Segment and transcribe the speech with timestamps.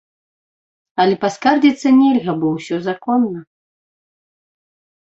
[1.03, 3.39] Але паскардзіцца нельга, бо ўсё законна.